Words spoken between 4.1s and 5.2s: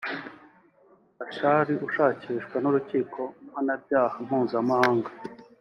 mpuzamahanga